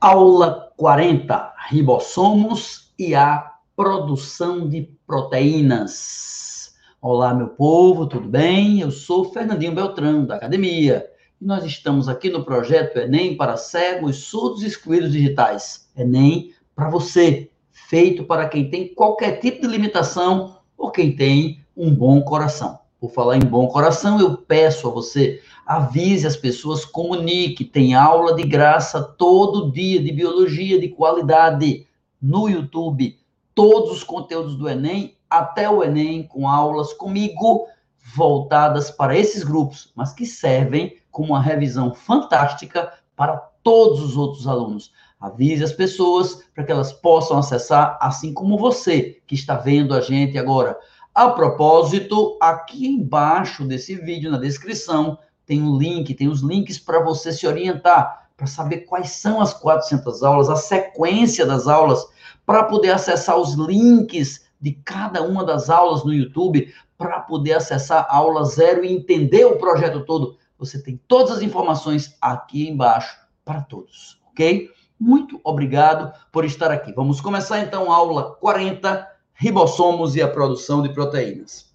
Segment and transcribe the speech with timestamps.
[0.00, 6.74] Aula 40: Ribossomos e a produção de proteínas.
[7.00, 8.80] Olá, meu povo, tudo bem?
[8.80, 11.06] Eu sou Fernandinho Beltrão, da academia.
[11.40, 15.88] E nós estamos aqui no projeto Enem para cegos, surdos e excluídos digitais.
[15.96, 21.90] Enem para você, feito para quem tem qualquer tipo de limitação ou quem tem um
[21.94, 22.78] bom coração.
[23.06, 28.34] Por falar em bom coração, eu peço a você, avise as pessoas, comunique, tem aula
[28.34, 31.86] de graça todo dia de biologia de qualidade
[32.20, 33.16] no YouTube,
[33.54, 37.68] todos os conteúdos do Enem, até o Enem, com aulas comigo,
[38.16, 44.48] voltadas para esses grupos, mas que servem como uma revisão fantástica para todos os outros
[44.48, 44.90] alunos.
[45.20, 50.00] Avise as pessoas para que elas possam acessar, assim como você que está vendo a
[50.00, 50.76] gente agora.
[51.16, 57.02] A propósito, aqui embaixo desse vídeo, na descrição, tem um link, tem os links para
[57.02, 62.06] você se orientar, para saber quais são as 400 aulas, a sequência das aulas,
[62.44, 68.06] para poder acessar os links de cada uma das aulas no YouTube, para poder acessar
[68.10, 70.36] a aula zero e entender o projeto todo.
[70.58, 74.68] Você tem todas as informações aqui embaixo para todos, ok?
[75.00, 76.92] Muito obrigado por estar aqui.
[76.92, 81.70] Vamos começar então a aula 40 ribossomos e a produção de proteínas.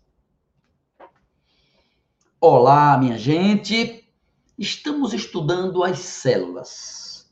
[2.40, 4.04] Olá, minha gente.
[4.58, 7.32] Estamos estudando as células.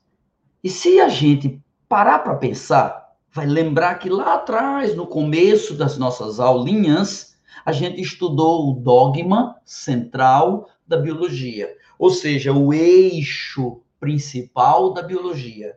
[0.63, 5.97] E se a gente parar para pensar, vai lembrar que lá atrás, no começo das
[5.97, 7.35] nossas aulinhas,
[7.65, 15.75] a gente estudou o dogma central da biologia, ou seja, o eixo principal da biologia,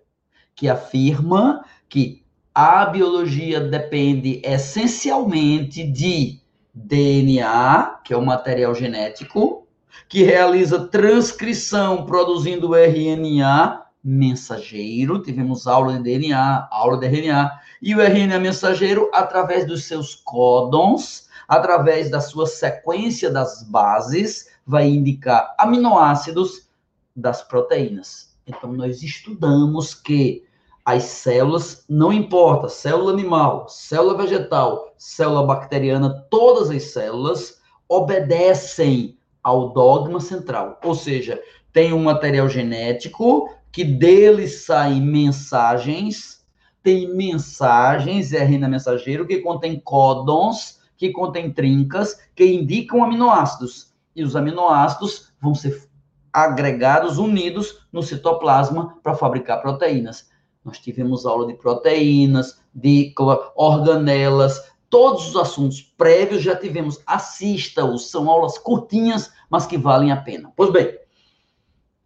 [0.54, 2.21] que afirma que
[2.54, 6.40] a biologia depende essencialmente de
[6.74, 9.66] DNA, que é o material genético,
[10.08, 15.22] que realiza transcrição produzindo RNA mensageiro.
[15.22, 21.28] Tivemos aula de DNA, aula de RNA, e o RNA mensageiro, através dos seus códons,
[21.48, 26.68] através da sua sequência das bases, vai indicar aminoácidos
[27.16, 28.36] das proteínas.
[28.46, 30.44] Então, nós estudamos que
[30.84, 39.72] as células, não importa, célula animal, célula vegetal, célula bacteriana, todas as células obedecem ao
[39.72, 40.80] dogma central.
[40.84, 41.40] Ou seja,
[41.72, 46.44] tem um material genético que dele saem mensagens,
[46.82, 53.92] tem mensagens, RNA mensageiro, que contém códons, que contém trincas, que indicam aminoácidos.
[54.14, 55.88] E os aminoácidos vão ser
[56.32, 60.31] agregados, unidos no citoplasma para fabricar proteínas.
[60.64, 63.12] Nós tivemos aula de proteínas, de
[63.56, 67.00] organelas, todos os assuntos prévios já tivemos.
[67.06, 70.52] Assista-os, são aulas curtinhas, mas que valem a pena.
[70.54, 70.96] Pois bem,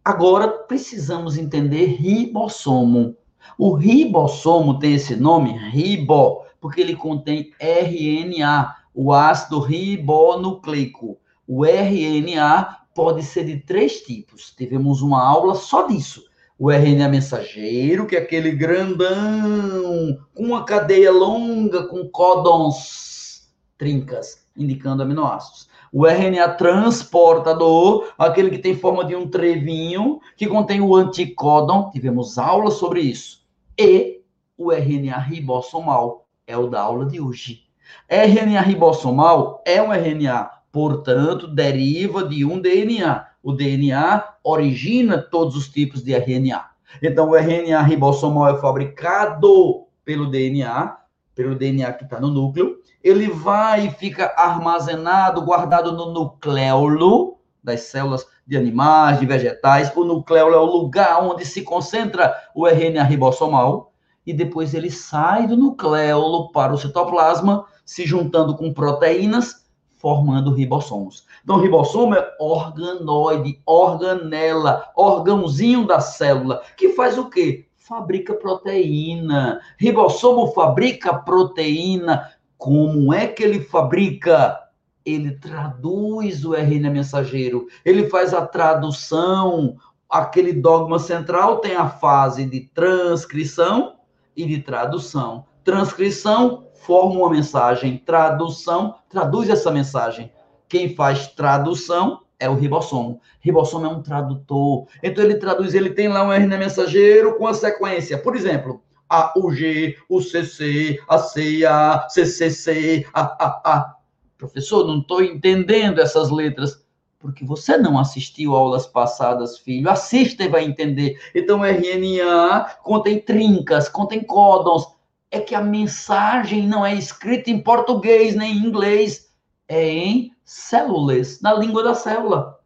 [0.03, 3.15] agora precisamos entender ribossomo.
[3.57, 11.17] O ribossomo tem esse nome, ribo, porque ele contém RNA, o ácido ribonucleico.
[11.47, 14.53] O RNA pode ser de três tipos.
[14.57, 16.23] Tivemos uma aula só disso
[16.59, 23.47] o RNA mensageiro, que é aquele grandão, com uma cadeia longa, com códons
[23.77, 25.67] trincas, indicando aminoácidos.
[25.93, 32.37] O RNA transportador, aquele que tem forma de um trevinho, que contém o anticódon, tivemos
[32.37, 33.45] aula sobre isso.
[33.77, 34.21] E
[34.57, 37.63] o RNA ribossomal, é o da aula de hoje.
[38.09, 45.69] RNA ribossomal é um RNA, portanto, deriva de um DNA o DNA origina todos os
[45.69, 46.65] tipos de RNA.
[47.01, 50.97] Então, o RNA ribossomal é fabricado pelo DNA,
[51.33, 52.75] pelo DNA que está no núcleo.
[53.01, 59.95] Ele vai e fica armazenado, guardado no nucleolo das células de animais, de vegetais.
[59.95, 63.93] O nucleolo é o lugar onde se concentra o RNA ribossomal.
[64.25, 69.66] E depois ele sai do nucleolo para o citoplasma, se juntando com proteínas
[69.97, 71.25] formando ribossomos.
[71.43, 77.67] Então, ribossomo é organoide, organela, órgãozinho da célula, que faz o quê?
[77.75, 79.59] Fabrica proteína.
[79.77, 82.31] Ribossomo fabrica proteína.
[82.57, 84.59] Como é que ele fabrica?
[85.05, 89.77] Ele traduz o RNA mensageiro, ele faz a tradução.
[90.09, 93.95] Aquele dogma central tem a fase de transcrição
[94.35, 95.45] e de tradução.
[95.67, 100.31] Transcrição forma uma mensagem, tradução, traduz essa mensagem.
[100.69, 103.19] Quem faz tradução é o ribossomo.
[103.41, 104.87] Ribossomo é um tradutor.
[105.03, 108.17] Então ele traduz, ele tem lá um RNA mensageiro com a sequência.
[108.17, 113.95] Por exemplo, A, U, G, o CC, a C, A, CCC, A, A, A.
[114.37, 116.81] Professor, não estou entendendo essas letras.
[117.19, 119.89] porque você não assistiu aulas passadas, filho.
[119.89, 121.19] Assista e vai entender.
[121.35, 124.95] Então, RNA contém trincas, contém códons.
[125.29, 129.29] É que a mensagem não é escrita em português nem em inglês,
[129.67, 132.57] é em células, na língua da célula.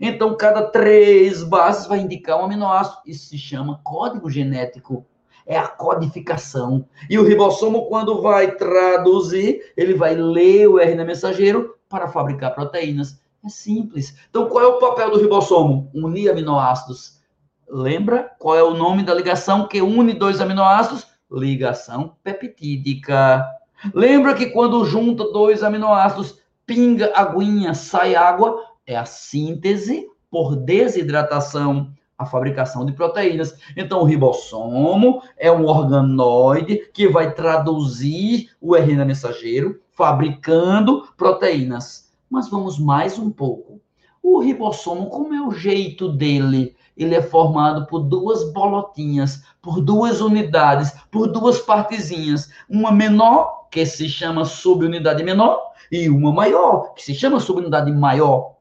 [0.00, 2.98] Então, cada três bases vai indicar um aminoácido.
[3.06, 5.06] Isso se chama código genético.
[5.46, 6.86] É a codificação.
[7.08, 13.20] E o ribossomo, quando vai traduzir, ele vai ler o RNA mensageiro para fabricar proteínas.
[13.44, 14.16] É simples.
[14.30, 15.90] Então, qual é o papel do ribossomo?
[15.94, 17.20] Unir aminoácidos.
[17.68, 21.06] Lembra qual é o nome da ligação que une dois aminoácidos?
[21.30, 23.44] Ligação peptídica.
[23.92, 28.62] Lembra que quando junta dois aminoácidos, pinga aguinha, sai água?
[28.86, 33.56] É a síntese por desidratação, a fabricação de proteínas.
[33.76, 42.12] Então, o ribossomo é um organoide que vai traduzir o RNA mensageiro, fabricando proteínas.
[42.28, 43.80] Mas vamos mais um pouco.
[44.24, 46.74] O ribossomo, como é o jeito dele?
[46.96, 52.48] Ele é formado por duas bolotinhas, por duas unidades, por duas partezinhas.
[52.66, 55.60] Uma menor, que se chama subunidade menor,
[55.92, 58.54] e uma maior, que se chama subunidade maior.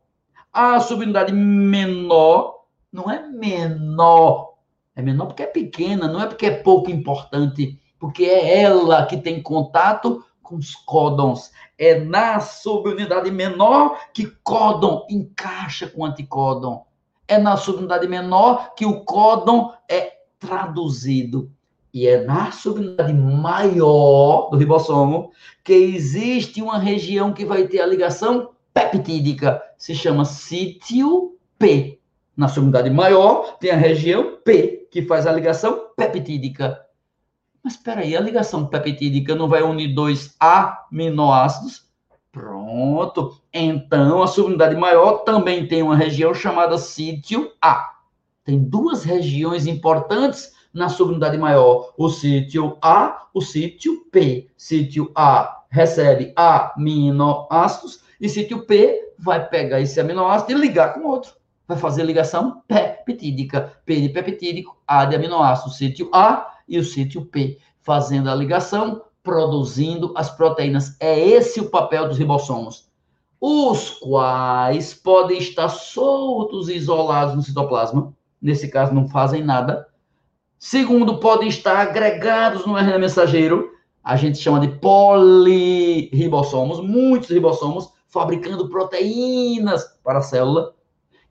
[0.52, 4.56] A subunidade menor não é menor,
[4.94, 9.16] é menor porque é pequena, não é porque é pouco importante, porque é ela que
[9.16, 11.52] tem contato com os códons.
[11.78, 16.86] É na subunidade menor que códon encaixa com anticódon.
[17.28, 21.50] É na subunidade menor que o códon é traduzido.
[21.94, 25.32] E é na subunidade maior do ribossomo
[25.64, 29.62] que existe uma região que vai ter a ligação peptídica.
[29.78, 32.00] Se chama sítio P.
[32.36, 36.83] Na subunidade maior tem a região P, que faz a ligação peptídica.
[37.64, 41.88] Mas espera aí, a ligação peptídica não vai unir dois aminoácidos?
[42.30, 43.40] Pronto.
[43.54, 47.94] Então, a subunidade maior também tem uma região chamada sítio A.
[48.44, 54.50] Tem duas regiões importantes na subunidade maior: o sítio A, o sítio P.
[54.58, 61.34] Sítio A recebe aminoácidos e sítio P vai pegar esse aminoácido e ligar com outro.
[61.68, 63.74] Vai fazer ligação peptídica.
[63.86, 65.72] P de peptídico, A de aminoácido.
[65.72, 70.96] Sítio A e o sítio P, fazendo a ligação, produzindo as proteínas.
[71.00, 72.90] É esse o papel dos ribossomos,
[73.40, 79.88] os quais podem estar soltos e isolados no citoplasma, nesse caso não fazem nada.
[80.60, 83.72] Segundo, podem estar agregados no RNA mensageiro,
[84.04, 90.74] a gente chama de polirribossomos, muitos ribossomos fabricando proteínas para a célula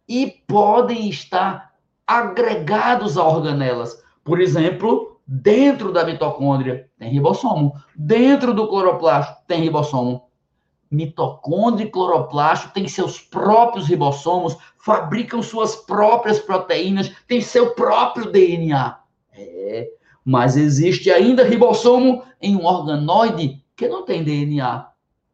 [0.08, 1.73] e podem estar
[2.06, 4.02] agregados a organelas.
[4.25, 7.75] Por exemplo, Dentro da mitocôndria tem ribossomo.
[7.96, 10.29] Dentro do cloroplasto tem ribossomo.
[10.90, 18.99] Mitocôndria e cloroplasto têm seus próprios ribossomos, fabricam suas próprias proteínas, têm seu próprio DNA.
[19.32, 19.88] É,
[20.23, 24.87] mas existe ainda ribossomo em um organoide que não tem DNA,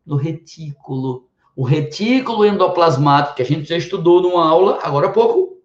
[0.07, 1.27] no retículo.
[1.57, 5.59] O retículo endoplasmático, que a gente já estudou numa aula agora há pouco,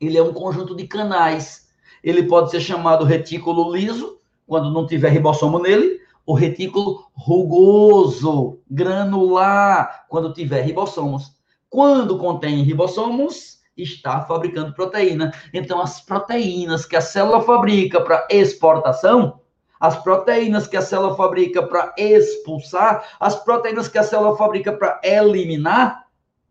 [0.00, 1.68] ele é um conjunto de canais
[2.02, 10.06] ele pode ser chamado retículo liso, quando não tiver ribossomo nele, o retículo rugoso, granular,
[10.08, 11.32] quando tiver ribossomos.
[11.68, 15.32] Quando contém ribossomos, está fabricando proteína.
[15.52, 19.40] Então, as proteínas que a célula fabrica para exportação,
[19.78, 25.00] as proteínas que a célula fabrica para expulsar, as proteínas que a célula fabrica para
[25.02, 26.06] eliminar,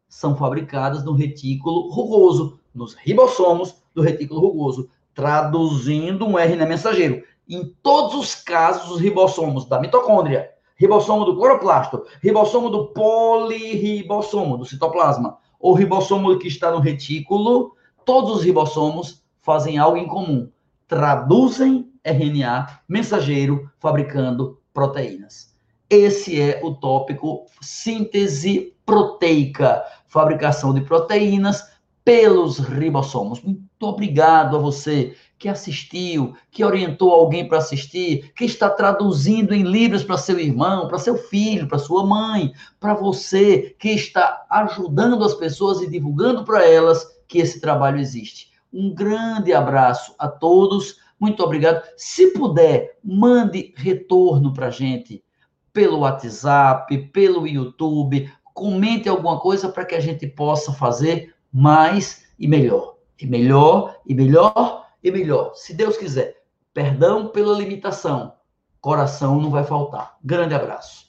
[0.07, 7.23] são fabricadas no retículo rugoso, nos ribossomos do retículo rugoso traduzindo um RNA mensageiro.
[7.47, 14.65] Em todos os casos, os ribossomos da mitocôndria, ribossomo do cloroplasto, ribossomo do polirribossomo, do
[14.65, 17.75] citoplasma, ou ribossomo que está no retículo,
[18.05, 20.49] todos os ribossomos fazem algo em comum.
[20.87, 25.53] Traduzem RNA mensageiro fabricando proteínas.
[25.89, 31.63] Esse é o tópico síntese proteica, fabricação de proteínas
[32.05, 33.41] pelos ribossomos.
[33.81, 39.63] Muito obrigado a você que assistiu, que orientou alguém para assistir, que está traduzindo em
[39.63, 45.24] livros para seu irmão, para seu filho, para sua mãe, para você que está ajudando
[45.24, 48.51] as pessoas e divulgando para elas que esse trabalho existe.
[48.74, 50.98] Um grande abraço a todos.
[51.17, 51.81] Muito obrigado.
[51.95, 55.24] Se puder, mande retorno para a gente
[55.71, 62.45] pelo WhatsApp, pelo YouTube, comente alguma coisa para que a gente possa fazer mais e
[62.45, 62.98] melhor.
[63.19, 65.53] E melhor, e melhor, e melhor.
[65.55, 66.41] Se Deus quiser.
[66.73, 68.33] Perdão pela limitação.
[68.79, 70.17] Coração não vai faltar.
[70.23, 71.08] Grande abraço.